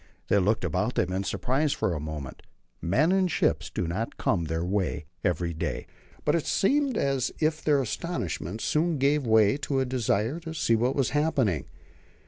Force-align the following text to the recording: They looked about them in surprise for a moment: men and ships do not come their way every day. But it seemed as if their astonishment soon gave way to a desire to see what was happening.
They 0.29 0.39
looked 0.39 0.63
about 0.65 0.95
them 0.95 1.13
in 1.13 1.23
surprise 1.25 1.73
for 1.73 1.93
a 1.93 1.99
moment: 1.99 2.41
men 2.81 3.11
and 3.11 3.29
ships 3.29 3.69
do 3.69 3.87
not 3.87 4.17
come 4.17 4.45
their 4.45 4.65
way 4.65 5.05
every 5.23 5.53
day. 5.53 5.85
But 6.25 6.33
it 6.33 6.47
seemed 6.47 6.97
as 6.97 7.31
if 7.39 7.63
their 7.63 7.79
astonishment 7.83 8.61
soon 8.61 8.97
gave 8.97 9.27
way 9.27 9.57
to 9.57 9.79
a 9.79 9.85
desire 9.85 10.39
to 10.39 10.55
see 10.55 10.75
what 10.75 10.95
was 10.95 11.11
happening. 11.11 11.65